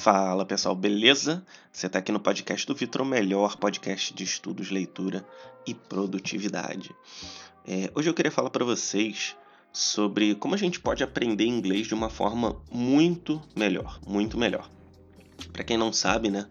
[0.00, 1.44] Fala pessoal, beleza?
[1.70, 5.22] Você está aqui no podcast do Vitor, o melhor podcast de estudos, leitura
[5.66, 6.90] e produtividade.
[7.68, 9.36] É, hoje eu queria falar para vocês
[9.70, 14.70] sobre como a gente pode aprender inglês de uma forma muito melhor, muito melhor.
[15.52, 16.46] Para quem não sabe, né?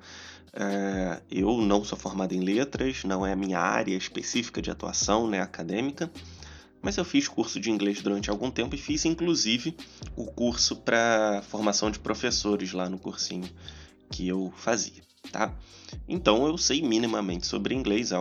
[0.54, 5.28] É, eu não sou formado em letras, não é a minha área específica de atuação,
[5.28, 6.12] né, acadêmica
[6.82, 9.76] mas eu fiz curso de inglês durante algum tempo e fiz inclusive
[10.16, 13.50] o curso para formação de professores lá no cursinho
[14.10, 15.54] que eu fazia, tá?
[16.08, 18.12] Então eu sei minimamente sobre inglês,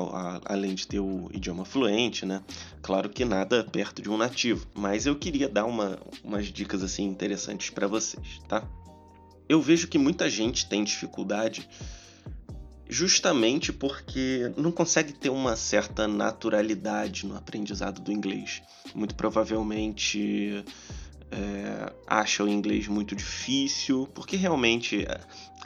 [0.44, 2.42] além de ter o idioma fluente, né?
[2.82, 7.04] Claro que nada perto de um nativo, mas eu queria dar uma, umas dicas assim
[7.04, 8.62] interessantes para vocês, tá?
[9.48, 11.66] Eu vejo que muita gente tem dificuldade
[12.88, 18.62] justamente porque não consegue ter uma certa naturalidade no aprendizado do inglês.
[18.94, 20.64] Muito provavelmente
[21.30, 25.06] é, acha o inglês muito difícil, porque realmente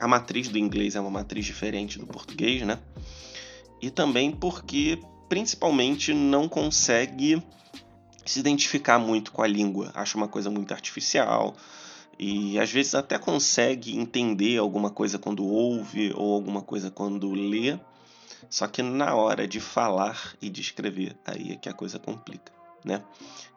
[0.00, 2.78] a matriz do inglês é uma matriz diferente do português, né?
[3.80, 7.42] E também porque, principalmente, não consegue
[8.24, 11.56] se identificar muito com a língua, acha uma coisa muito artificial,
[12.24, 17.76] e às vezes até consegue entender alguma coisa quando ouve ou alguma coisa quando lê,
[18.48, 22.52] só que na hora de falar e de escrever, aí é que a coisa complica,
[22.84, 23.02] né?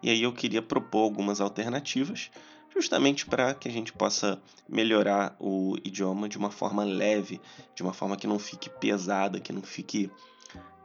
[0.02, 2.32] E aí eu queria propor algumas alternativas,
[2.76, 7.40] justamente para que a gente possa melhorar o idioma de uma forma leve,
[7.76, 10.10] de uma forma que não fique pesada, que não fique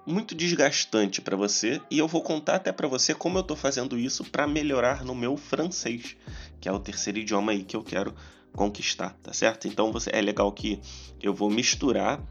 [0.07, 1.81] muito desgastante para você.
[1.91, 5.15] E eu vou contar até para você como eu estou fazendo isso para melhorar no
[5.15, 6.17] meu francês,
[6.61, 8.15] que é o terceiro idioma aí que eu quero
[8.53, 9.69] conquistar, tá certo?
[9.69, 10.81] Então você é legal que
[11.23, 12.23] eu vou misturar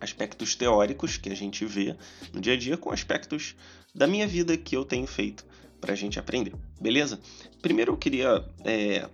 [0.00, 1.96] aspectos teóricos que a gente vê
[2.32, 3.56] no dia a dia com aspectos
[3.94, 5.44] da minha vida que eu tenho feito
[5.80, 7.20] para a gente aprender, beleza?
[7.60, 9.08] Primeiro eu queria é,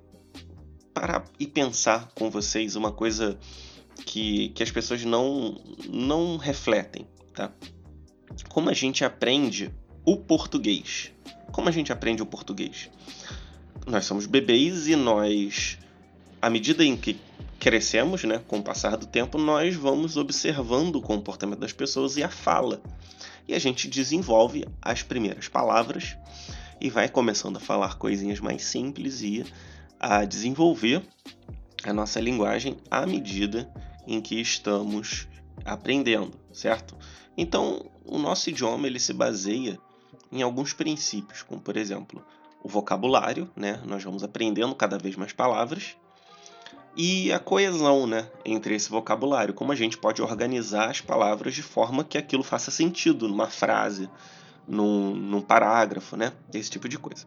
[0.92, 3.38] parar e pensar com vocês uma coisa
[4.04, 7.52] que, que as pessoas não, não refletem, tá?
[8.48, 9.72] como a gente aprende
[10.04, 11.12] o português.
[11.52, 12.90] Como a gente aprende o português?
[13.86, 15.78] Nós somos bebês e nós,
[16.40, 17.18] à medida em que
[17.60, 22.22] crescemos, né, com o passar do tempo, nós vamos observando o comportamento das pessoas e
[22.22, 22.82] a fala.
[23.46, 26.16] E a gente desenvolve as primeiras palavras
[26.80, 29.44] e vai começando a falar coisinhas mais simples e
[30.00, 31.02] a desenvolver
[31.84, 33.70] a nossa linguagem à medida
[34.06, 35.28] em que estamos
[35.64, 36.96] aprendendo, certo?
[37.36, 39.78] Então, o nosso idioma ele se baseia
[40.32, 42.24] em alguns princípios, como por exemplo,
[42.64, 43.80] o vocabulário, né?
[43.84, 45.96] Nós vamos aprendendo cada vez mais palavras
[46.96, 51.62] e a coesão, né, entre esse vocabulário, como a gente pode organizar as palavras de
[51.62, 54.08] forma que aquilo faça sentido numa frase,
[54.66, 56.32] num, num parágrafo, né?
[56.52, 57.26] Esse tipo de coisa.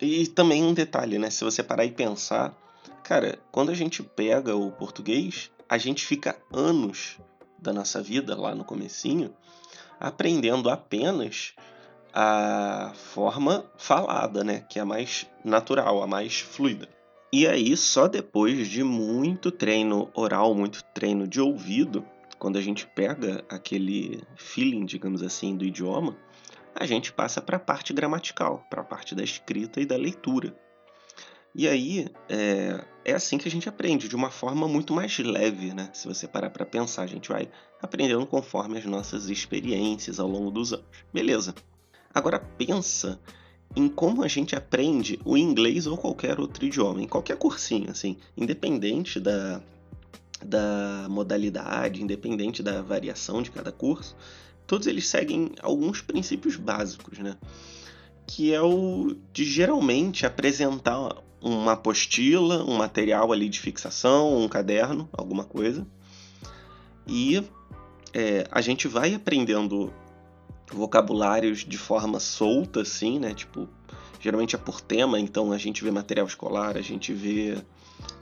[0.00, 1.30] E também um detalhe, né?
[1.30, 2.54] Se você parar e pensar,
[3.02, 7.18] cara, quando a gente pega o português, a gente fica anos
[7.58, 9.34] da nossa vida lá no comecinho
[9.98, 11.54] aprendendo apenas
[12.16, 16.88] a forma falada, né, que é a mais natural, a mais fluida.
[17.32, 22.06] E aí, só depois de muito treino oral, muito treino de ouvido,
[22.38, 26.16] quando a gente pega aquele feeling, digamos assim, do idioma,
[26.72, 30.56] a gente passa para a parte gramatical, para a parte da escrita e da leitura.
[31.52, 35.74] E aí é, é assim que a gente aprende, de uma forma muito mais leve,
[35.74, 35.90] né?
[35.92, 37.48] Se você parar para pensar, a gente vai
[37.82, 40.86] aprendendo conforme as nossas experiências ao longo dos anos.
[41.12, 41.54] Beleza.
[42.14, 43.18] Agora pensa
[43.74, 48.16] em como a gente aprende o inglês ou qualquer outro idioma, em qualquer cursinho, assim,
[48.36, 49.60] independente da,
[50.44, 54.14] da modalidade, independente da variação de cada curso,
[54.66, 57.36] todos eles seguem alguns princípios básicos, né?
[58.26, 65.08] Que é o de geralmente apresentar uma apostila, um material ali de fixação, um caderno,
[65.12, 65.86] alguma coisa.
[67.06, 67.44] E
[68.14, 69.92] é, a gente vai aprendendo
[70.72, 73.34] vocabulários de forma solta, assim, né?
[73.34, 73.68] Tipo,
[74.20, 77.56] geralmente é por tema, então a gente vê material escolar, a gente vê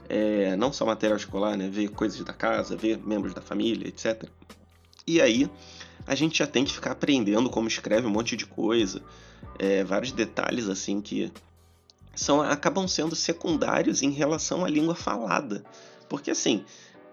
[0.09, 1.69] é, não só material escolar, né?
[1.71, 4.29] Vê coisas da casa, vê membros da família, etc.
[5.05, 5.49] E aí
[6.05, 9.01] a gente já tem que ficar aprendendo como escreve um monte de coisa,
[9.57, 11.31] é, vários detalhes assim que
[12.15, 15.63] são acabam sendo secundários em relação à língua falada.
[16.09, 16.63] Porque assim,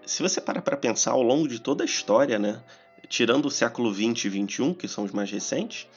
[0.05, 2.61] se você parar para pensar ao longo de toda a história, né,
[3.07, 5.87] tirando o século 20 e 21, que são os mais recentes,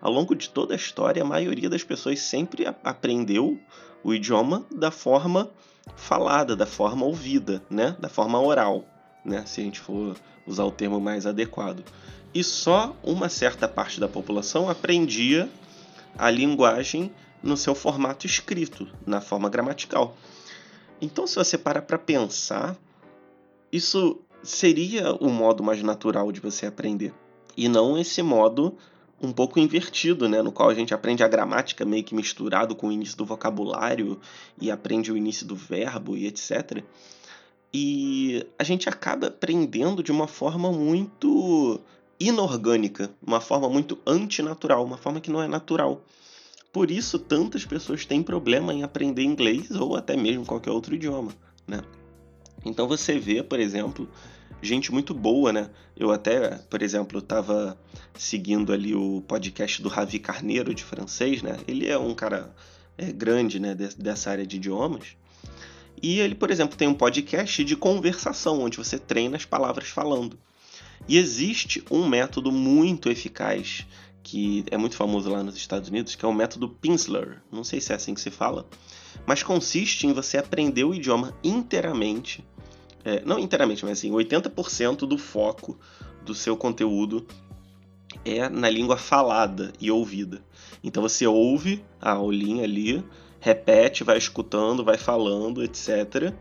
[0.00, 3.58] ao longo de toda a história, a maioria das pessoas sempre aprendeu
[4.02, 5.50] o idioma da forma
[5.96, 8.84] falada, da forma ouvida, né, da forma oral,
[9.24, 10.16] né, se a gente for
[10.46, 11.84] usar o termo mais adequado.
[12.34, 15.48] E só uma certa parte da população aprendia
[16.18, 17.12] a linguagem
[17.42, 20.16] no seu formato escrito, na forma gramatical.
[21.00, 22.76] Então, se você para para pensar,
[23.70, 27.12] isso seria o modo mais natural de você aprender.
[27.56, 28.76] E não esse modo
[29.20, 30.42] um pouco invertido, né?
[30.42, 34.20] No qual a gente aprende a gramática meio que misturado com o início do vocabulário
[34.60, 36.82] e aprende o início do verbo e etc.
[37.72, 41.80] E a gente acaba aprendendo de uma forma muito
[42.20, 46.02] inorgânica, uma forma muito antinatural, uma forma que não é natural.
[46.72, 51.32] Por isso, tantas pessoas têm problema em aprender inglês ou até mesmo qualquer outro idioma,
[51.66, 51.82] né?
[52.64, 54.08] Então você vê, por exemplo,
[54.64, 55.70] gente muito boa, né?
[55.96, 57.78] Eu até, por exemplo, estava
[58.16, 61.56] seguindo ali o podcast do Ravi Carneiro de francês, né?
[61.66, 62.54] Ele é um cara
[62.96, 65.16] é, grande, né, dessa área de idiomas.
[66.02, 70.38] E ele, por exemplo, tem um podcast de conversação, onde você treina as palavras falando.
[71.08, 73.86] E existe um método muito eficaz
[74.22, 77.42] que é muito famoso lá nos Estados Unidos, que é o método Pinsler.
[77.52, 78.66] Não sei se é assim que se fala,
[79.26, 82.42] mas consiste em você aprender o idioma inteiramente
[83.04, 85.78] é, não inteiramente, mas assim, 80% do foco
[86.24, 87.26] do seu conteúdo
[88.24, 90.42] é na língua falada e ouvida.
[90.82, 93.04] Então você ouve a aulinha ali,
[93.40, 96.32] repete, vai escutando, vai falando, etc.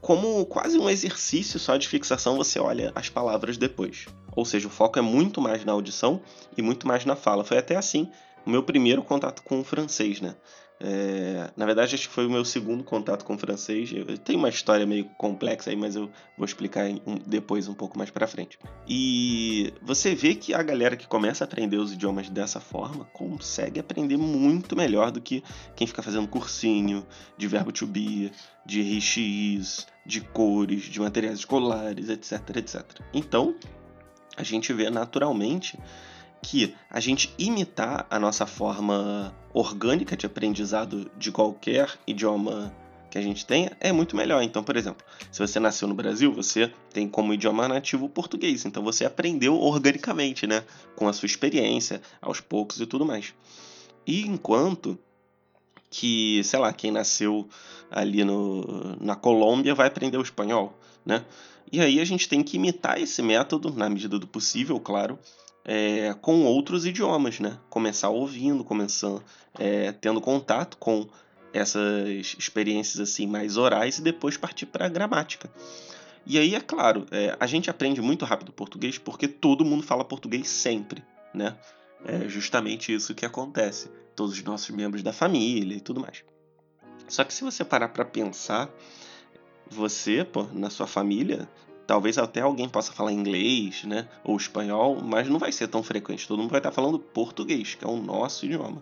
[0.00, 4.06] Como quase um exercício só de fixação, você olha as palavras depois.
[4.34, 6.20] Ou seja, o foco é muito mais na audição
[6.56, 7.44] e muito mais na fala.
[7.44, 8.08] Foi até assim
[8.44, 10.34] o meu primeiro contato com o francês, né?
[10.82, 13.92] É, na verdade, acho que foi o meu segundo contato com francês.
[13.92, 17.98] Eu, tem uma história meio complexa aí, mas eu vou explicar um, depois um pouco
[17.98, 18.58] mais para frente.
[18.88, 23.78] E você vê que a galera que começa a aprender os idiomas dessa forma consegue
[23.78, 25.44] aprender muito melhor do que
[25.76, 27.06] quem fica fazendo cursinho
[27.36, 28.32] de verbo to be,
[28.64, 32.82] de RX, de cores, de materiais escolares, etc, etc.
[33.12, 33.54] Então,
[34.34, 35.78] a gente vê naturalmente
[36.42, 42.72] que a gente imitar a nossa forma orgânica de aprendizado de qualquer idioma
[43.10, 44.42] que a gente tenha é muito melhor.
[44.42, 48.64] Então, por exemplo, se você nasceu no Brasil, você tem como idioma nativo o português.
[48.64, 50.62] Então você aprendeu organicamente, né?
[50.94, 53.34] Com a sua experiência, aos poucos e tudo mais.
[54.06, 54.98] E enquanto
[55.90, 57.48] que, sei lá, quem nasceu
[57.90, 61.24] ali no, na Colômbia vai aprender o espanhol, né?
[61.72, 65.18] E aí a gente tem que imitar esse método, na medida do possível, claro,
[65.64, 67.58] é, com outros idiomas, né?
[67.68, 69.22] Começar ouvindo, começando
[69.58, 71.06] é, tendo contato com
[71.52, 75.50] essas experiências assim mais orais e depois partir para a gramática.
[76.26, 80.04] E aí, é claro, é, a gente aprende muito rápido português porque todo mundo fala
[80.04, 81.02] português sempre,
[81.34, 81.56] né?
[82.04, 83.90] É justamente isso que acontece.
[84.14, 86.24] Todos os nossos membros da família e tudo mais.
[87.08, 88.70] Só que se você parar para pensar,
[89.70, 91.48] você, pô, na sua família,
[91.90, 94.06] Talvez até alguém possa falar inglês, né?
[94.22, 96.28] Ou espanhol, mas não vai ser tão frequente.
[96.28, 98.80] Todo mundo vai estar falando português, que é o nosso idioma.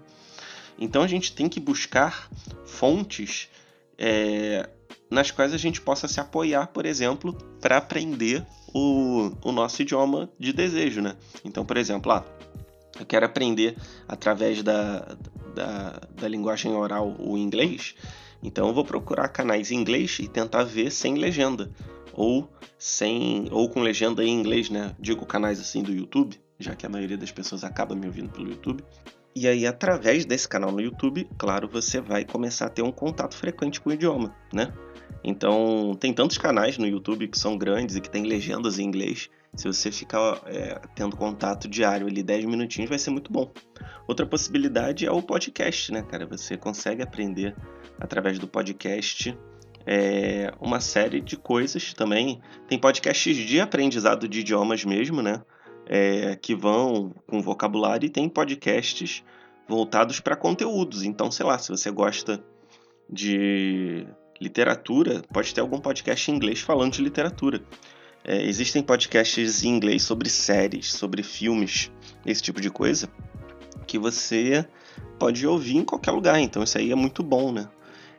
[0.79, 2.29] Então a gente tem que buscar
[2.67, 3.49] fontes
[3.97, 4.69] é,
[5.11, 7.33] nas quais a gente possa se apoiar, por exemplo,
[7.63, 11.17] para aprender o, o nosso idioma de desejo, né?
[11.43, 12.27] Então, por exemplo, ah,
[13.01, 13.75] eu quero aprender
[14.07, 15.17] através da,
[15.55, 17.95] da, da linguagem oral o inglês,
[18.43, 21.71] então eu vou procurar canais em inglês e tentar ver sem legenda
[22.13, 24.95] ou sem ou com legenda em inglês, né?
[24.99, 28.49] Digo canais assim do YouTube, já que a maioria das pessoas acaba me ouvindo pelo
[28.49, 28.85] YouTube.
[29.41, 33.37] E aí, através desse canal no YouTube, claro, você vai começar a ter um contato
[33.37, 34.73] frequente com o idioma, né?
[35.23, 39.31] Então, tem tantos canais no YouTube que são grandes e que tem legendas em inglês.
[39.55, 43.53] Se você ficar é, tendo contato diário ali 10 minutinhos, vai ser muito bom.
[44.09, 46.27] Outra possibilidade é o podcast, né, cara?
[46.27, 47.55] Você consegue aprender
[48.01, 49.39] através do podcast
[49.87, 52.41] é, uma série de coisas também.
[52.67, 55.41] Tem podcasts de aprendizado de idiomas mesmo, né?
[55.89, 59.25] É, que vão com vocabulário e tem podcasts
[59.67, 61.03] voltados para conteúdos.
[61.03, 62.45] Então, sei lá, se você gosta
[63.09, 64.07] de
[64.41, 67.63] literatura, pode ter algum podcast em inglês falando de literatura.
[68.25, 71.91] É, existem podcasts em inglês sobre séries, sobre filmes,
[72.27, 73.09] esse tipo de coisa,
[73.87, 74.67] que você
[75.19, 76.39] pode ouvir em qualquer lugar.
[76.39, 77.69] Então, isso aí é muito bom, né?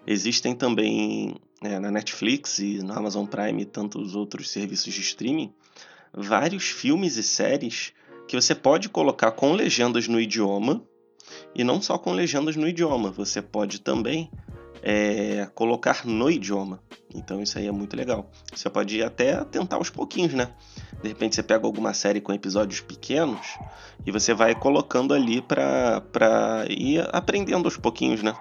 [0.08, 5.54] Existem também é, na Netflix e no Amazon Prime e tantos outros serviços de streaming,
[6.14, 7.94] vários filmes e séries
[8.28, 10.84] que você pode colocar com legendas no idioma
[11.56, 14.32] e não só com legendas no idioma, você pode também
[14.82, 16.82] é, colocar no idioma.
[17.14, 18.30] Então isso aí é muito legal.
[18.54, 20.54] Você pode até tentar aos pouquinhos, né?
[21.02, 23.58] De repente você pega alguma série com episódios pequenos
[24.06, 28.36] e você vai colocando ali para ir aprendendo aos pouquinhos, né?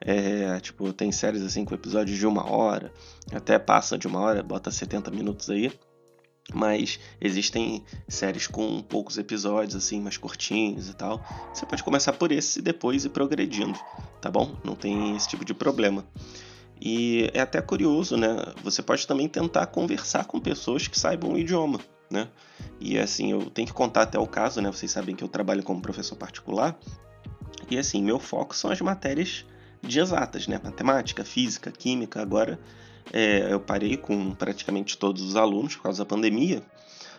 [0.00, 2.92] É, tipo, tem séries assim com episódios de uma hora,
[3.32, 5.72] até passa de uma hora, bota 70 minutos aí.
[6.52, 11.24] Mas existem séries com poucos episódios, assim, mais curtinhos e tal.
[11.52, 13.78] Você pode começar por esse e depois ir progredindo,
[14.20, 14.54] tá bom?
[14.62, 16.04] Não tem esse tipo de problema.
[16.80, 18.36] E é até curioso, né?
[18.62, 22.28] Você pode também tentar conversar com pessoas que saibam o idioma, né?
[22.78, 24.70] E assim, eu tenho que contar até o caso, né?
[24.70, 26.78] Vocês sabem que eu trabalho como professor particular.
[27.70, 29.46] E assim, meu foco são as matérias
[29.80, 30.60] de exatas, né?
[30.62, 32.20] Matemática, física, química.
[32.20, 32.58] Agora
[33.12, 36.62] é, eu parei com praticamente todos os alunos por causa da pandemia.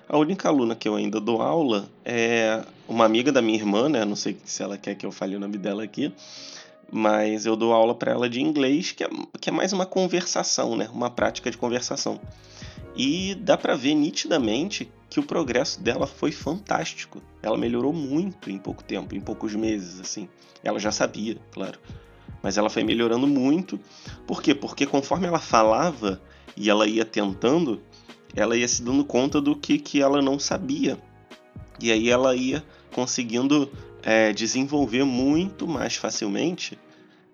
[0.08, 4.06] A única aluna que eu ainda dou aula é uma amiga da minha irmã, né?
[4.06, 6.14] Não sei se ela quer que eu fale o nome dela aqui,
[6.92, 9.10] mas eu dou aula para ela de inglês, que é,
[9.42, 10.88] que é mais uma conversação, né?
[10.94, 12.20] Uma prática de conversação.
[12.96, 17.22] E dá para ver nitidamente que o progresso dela foi fantástico.
[17.42, 20.30] Ela melhorou muito em pouco tempo, em poucos meses, assim.
[20.64, 21.80] Ela já sabia, claro.
[22.46, 23.80] Mas ela foi melhorando muito.
[24.28, 24.54] Por quê?
[24.54, 26.22] Porque conforme ela falava
[26.56, 27.82] e ela ia tentando,
[28.36, 30.96] ela ia se dando conta do que, que ela não sabia.
[31.82, 33.68] E aí ela ia conseguindo
[34.04, 36.78] é, desenvolver muito mais facilmente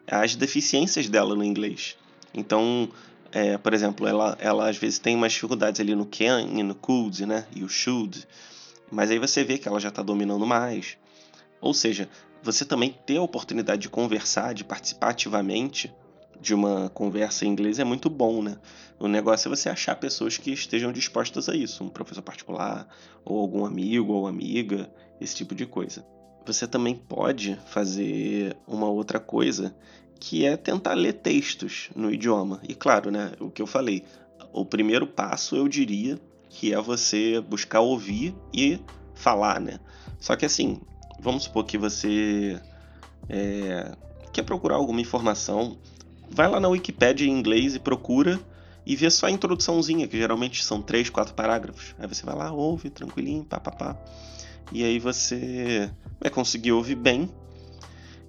[0.07, 1.97] as deficiências dela no inglês.
[2.33, 2.87] Então,
[3.33, 6.73] é, por exemplo, ela, ela às vezes tem umas dificuldades ali no can e no
[6.73, 7.45] could, né?
[7.53, 8.25] E o should.
[8.89, 10.95] Mas aí você vê que ela já está dominando mais.
[11.59, 12.07] Ou seja,
[12.43, 15.93] você também ter a oportunidade de conversar, de participar ativamente
[16.39, 18.57] de uma conversa em inglês é muito bom, né?
[18.99, 22.87] O negócio é você achar pessoas que estejam dispostas a isso, um professor particular,
[23.23, 26.03] ou algum amigo ou amiga, esse tipo de coisa.
[26.45, 29.75] Você também pode fazer uma outra coisa
[30.19, 32.59] que é tentar ler textos no idioma.
[32.67, 34.03] E claro, né, o que eu falei,
[34.51, 36.19] o primeiro passo eu diria
[36.49, 38.79] que é você buscar ouvir e
[39.13, 39.79] falar, né?
[40.19, 40.81] Só que assim,
[41.21, 42.59] vamos supor que você
[43.29, 43.95] é,
[44.33, 45.77] quer procurar alguma informação,
[46.29, 48.39] vai lá na Wikipedia em inglês e procura
[48.85, 51.95] e vê só a introduçãozinha, que geralmente são três, quatro parágrafos.
[51.99, 53.95] Aí você vai lá, ouve, tranquilinho, papapá.
[54.71, 57.29] E aí você vai conseguir ouvir bem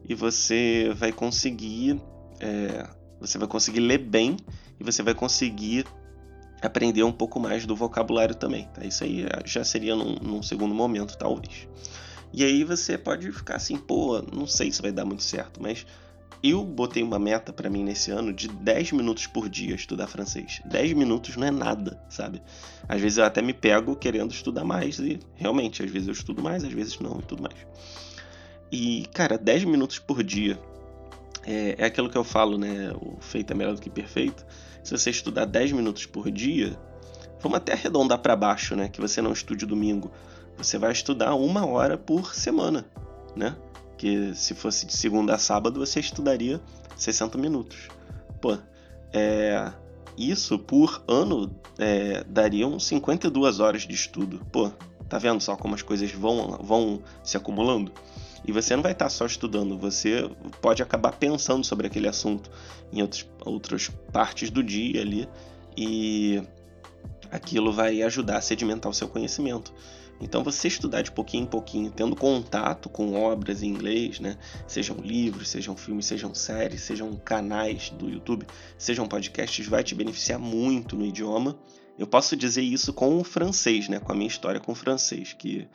[0.09, 2.01] e você vai conseguir
[2.41, 2.87] é,
[3.21, 4.37] você vai conseguir ler bem
[4.79, 5.87] e você vai conseguir
[6.61, 8.69] aprender um pouco mais do vocabulário também.
[8.75, 8.85] Tá?
[8.85, 11.69] Isso aí já seria num, num, segundo momento, talvez.
[12.33, 15.87] E aí você pode ficar assim, pô, não sei se vai dar muito certo, mas
[16.43, 20.61] eu botei uma meta para mim nesse ano de 10 minutos por dia estudar francês.
[20.65, 22.43] 10 minutos não é nada, sabe?
[22.89, 26.43] Às vezes eu até me pego querendo estudar mais e realmente, às vezes eu estudo
[26.43, 27.57] mais, às vezes não e tudo mais.
[28.73, 30.59] E, cara, 10 minutos por dia
[31.45, 32.93] é, é aquilo que eu falo, né?
[32.93, 34.45] O feito é melhor do que perfeito.
[34.83, 36.77] Se você estudar 10 minutos por dia,
[37.41, 38.89] vamos até arredondar para baixo, né?
[38.89, 40.11] Que você não estude domingo.
[40.63, 42.87] Você vai estudar uma hora por semana,
[43.35, 43.57] né?
[43.99, 46.61] Que se fosse de segunda a sábado, você estudaria
[46.97, 47.89] 60 minutos.
[48.41, 48.57] Pô,
[49.13, 49.73] é,
[50.17, 54.41] isso por ano é, dariam 52 horas de estudo.
[54.53, 54.71] Pô,
[55.09, 57.93] tá vendo só como as coisas vão, vão se acumulando?
[58.45, 60.29] E você não vai estar só estudando, você
[60.61, 62.51] pode acabar pensando sobre aquele assunto
[62.93, 65.29] em outros, outras partes do dia ali
[65.77, 66.43] e
[67.31, 69.73] aquilo vai ajudar a sedimentar o seu conhecimento.
[70.23, 74.39] Então você estudar de pouquinho em pouquinho, tendo contato com obras em inglês, né?
[74.67, 78.47] Sejam livros, sejam filmes, sejam séries, sejam canais do YouTube,
[78.79, 81.59] sejam podcasts, vai te beneficiar muito no idioma
[81.99, 84.01] eu posso dizer isso com o francês, né?
[84.01, 85.69] Com a minha história com o francês, que,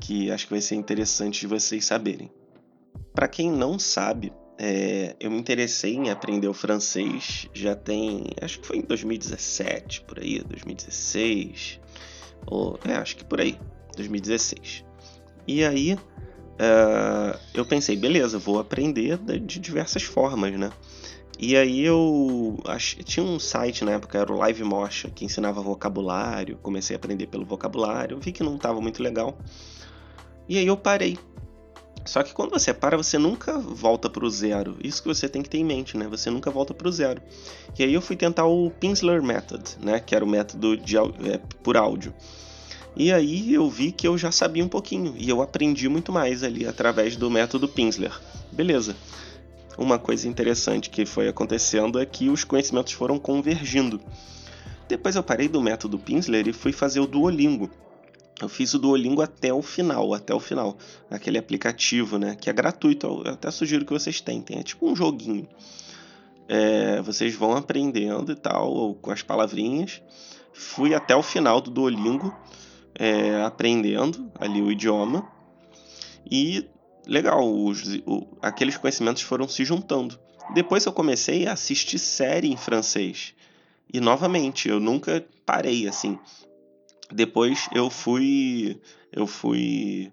[0.00, 2.30] que acho que vai ser interessante de vocês saberem.
[3.14, 8.60] Para quem não sabe, é, eu me interessei em aprender o francês já tem, acho
[8.60, 11.80] que foi em 2017, por aí, 2016,
[12.46, 13.58] ou é, acho que por aí,
[13.96, 14.84] 2016.
[15.46, 20.70] E aí uh, eu pensei, beleza, vou aprender de diversas formas, né?
[21.38, 22.62] E aí eu
[23.04, 27.26] tinha um site na época, era o Live Mocha, que ensinava vocabulário, comecei a aprender
[27.26, 29.36] pelo vocabulário, vi que não estava muito legal.
[30.48, 31.18] E aí eu parei.
[32.04, 34.76] Só que quando você para, você nunca volta para o zero.
[34.82, 36.06] Isso que você tem que ter em mente, né?
[36.08, 37.20] Você nunca volta para o zero.
[37.78, 40.00] E aí eu fui tentar o Pinsler Method, né?
[40.00, 42.12] Que era o método de, é, por áudio.
[42.94, 46.42] E aí eu vi que eu já sabia um pouquinho e eu aprendi muito mais
[46.42, 48.12] ali através do método Pinsler.
[48.52, 48.94] Beleza
[49.76, 54.00] uma coisa interessante que foi acontecendo é que os conhecimentos foram convergindo.
[54.88, 57.70] Depois eu parei do método Pinsler e fui fazer o Duolingo.
[58.40, 60.76] Eu fiz o Duolingo até o final, até o final.
[61.10, 62.36] Aquele aplicativo, né?
[62.38, 64.58] Que é gratuito, eu até sugiro que vocês tentem.
[64.58, 65.48] É tipo um joguinho.
[66.48, 70.02] É, vocês vão aprendendo e tal, com as palavrinhas.
[70.52, 72.34] Fui até o final do Duolingo,
[72.94, 75.30] é, aprendendo ali o idioma.
[76.30, 76.68] E
[77.06, 80.18] legal, os, o, aqueles conhecimentos foram se juntando.
[80.54, 83.34] Depois eu comecei a assistir série em francês.
[83.92, 86.18] E novamente, eu nunca parei assim.
[87.10, 88.80] Depois eu fui
[89.12, 90.10] eu fui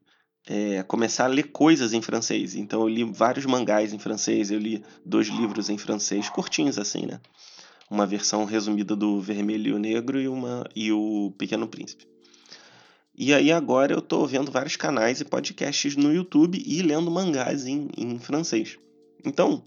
[0.48, 2.56] é, começar a ler coisas em francês.
[2.56, 7.06] Então eu li vários mangás em francês, eu li dois livros em francês, curtinhos assim,
[7.06, 7.20] né?
[7.90, 12.08] uma versão resumida do Vermelho e o Negro e, uma, e o Pequeno Príncipe.
[13.22, 17.68] E aí agora eu estou vendo vários canais e podcasts no YouTube e lendo mangás
[17.68, 18.80] em, em francês.
[19.26, 19.62] Então,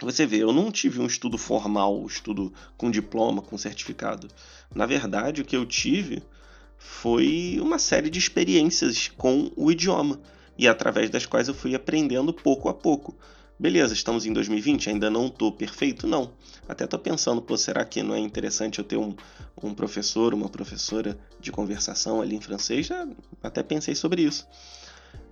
[0.00, 4.26] você vê, eu não tive um estudo formal, um estudo com diploma, com certificado.
[4.74, 6.22] Na verdade, o que eu tive
[6.78, 10.18] foi uma série de experiências com o idioma
[10.56, 13.14] e através das quais eu fui aprendendo pouco a pouco.
[13.62, 16.04] Beleza, estamos em 2020, ainda não estou perfeito?
[16.04, 16.32] Não.
[16.68, 19.14] Até estou pensando, pô, será que não é interessante eu ter um,
[19.62, 22.86] um professor, uma professora de conversação ali em francês?
[22.86, 23.06] Já
[23.40, 24.48] até pensei sobre isso.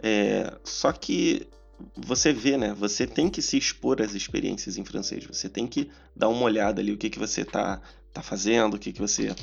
[0.00, 1.48] É, só que
[1.96, 2.72] você vê, né?
[2.72, 5.24] Você tem que se expor às experiências em francês.
[5.24, 7.82] Você tem que dar uma olhada ali, o que, que você está
[8.12, 9.34] tá fazendo, o que, que você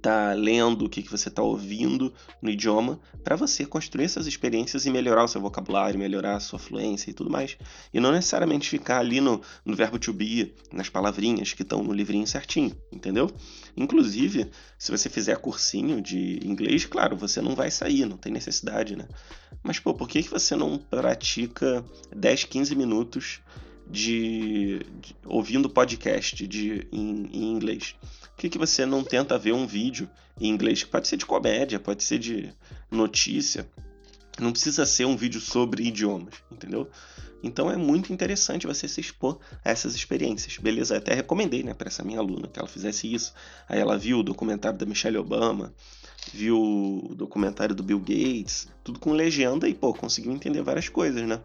[0.00, 4.86] está lendo, o que, que você está ouvindo no idioma, para você construir essas experiências
[4.86, 7.56] e melhorar o seu vocabulário, melhorar a sua fluência e tudo mais.
[7.92, 11.92] E não necessariamente ficar ali no, no verbo to be, nas palavrinhas que estão no
[11.92, 13.30] livrinho certinho, entendeu?
[13.76, 18.96] Inclusive, se você fizer cursinho de inglês, claro, você não vai sair, não tem necessidade,
[18.96, 19.06] né?
[19.62, 21.84] Mas, pô, por que, que você não pratica
[22.16, 23.40] 10, 15 minutos
[23.90, 27.94] de, de ouvindo podcast de, em, em inglês?
[28.22, 30.08] Por que, que você não tenta ver um vídeo
[30.40, 30.84] em inglês?
[30.84, 32.52] Pode ser de comédia, pode ser de
[32.90, 33.68] notícia.
[34.38, 36.88] Não precisa ser um vídeo sobre idiomas, entendeu?
[37.42, 40.58] Então é muito interessante você se expor a essas experiências.
[40.58, 43.34] Beleza, eu até recomendei, né, para essa minha aluna que ela fizesse isso.
[43.68, 45.74] Aí ela viu o documentário da Michelle Obama,
[46.32, 51.26] viu o documentário do Bill Gates, tudo com legenda e, pô, conseguiu entender várias coisas,
[51.26, 51.40] né?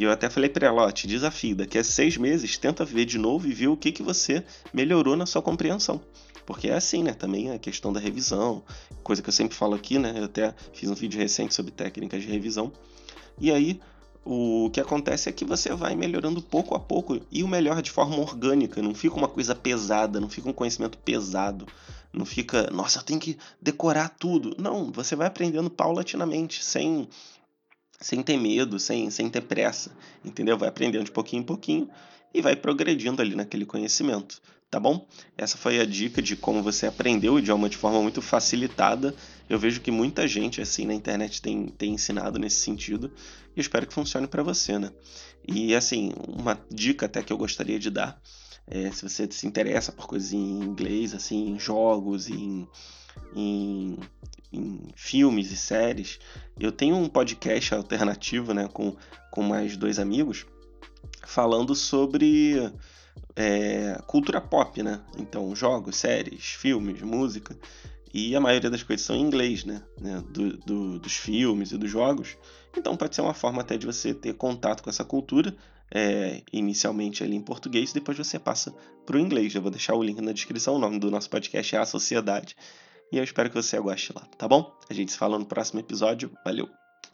[0.00, 3.04] E eu até falei para ela, ó, te desafio, daqui a seis meses tenta ver
[3.04, 4.42] de novo e ver o que, que você
[4.72, 6.00] melhorou na sua compreensão.
[6.46, 7.12] Porque é assim, né?
[7.12, 8.62] Também a questão da revisão,
[9.02, 10.14] coisa que eu sempre falo aqui, né?
[10.16, 12.72] Eu até fiz um vídeo recente sobre técnicas de revisão.
[13.38, 13.78] E aí,
[14.24, 17.90] o que acontece é que você vai melhorando pouco a pouco e o melhor de
[17.90, 21.66] forma orgânica, não fica uma coisa pesada, não fica um conhecimento pesado,
[22.10, 24.56] não fica, nossa, eu tenho que decorar tudo.
[24.58, 27.06] Não, você vai aprendendo paulatinamente, sem
[28.00, 29.92] sem ter medo, sem, sem ter pressa,
[30.24, 30.56] entendeu?
[30.56, 31.90] Vai aprendendo de pouquinho em pouquinho
[32.32, 35.06] e vai progredindo ali naquele conhecimento, tá bom?
[35.36, 39.14] Essa foi a dica de como você aprendeu o idioma de forma muito facilitada.
[39.48, 43.12] Eu vejo que muita gente assim na internet tem, tem ensinado nesse sentido
[43.54, 44.90] e espero que funcione para você, né?
[45.46, 48.20] E assim, uma dica até que eu gostaria de dar,
[48.66, 52.68] é, se você se interessa por coisas em inglês, assim, em jogos, em
[53.34, 53.96] em,
[54.52, 56.18] em filmes e séries.
[56.58, 58.96] Eu tenho um podcast alternativo, né, com,
[59.30, 60.46] com mais dois amigos,
[61.26, 62.72] falando sobre
[63.36, 65.00] é, cultura pop, né?
[65.18, 67.56] Então, jogos, séries, filmes, música.
[68.12, 69.82] E a maioria das coisas são em inglês, né?
[70.00, 70.22] né?
[70.30, 72.36] Do, do, dos filmes e dos jogos.
[72.76, 75.56] Então, pode ser uma forma até de você ter contato com essa cultura,
[75.92, 78.74] é, inicialmente ali em português, depois você passa
[79.06, 79.54] para o inglês.
[79.54, 80.74] Eu vou deixar o link na descrição.
[80.74, 82.56] O nome do nosso podcast é A Sociedade.
[83.12, 84.72] E eu espero que você goste lá, tá bom?
[84.88, 86.32] A gente se fala no próximo episódio.
[86.44, 86.79] Valeu!